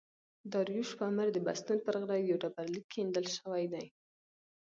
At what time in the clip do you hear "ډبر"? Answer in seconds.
2.41-2.65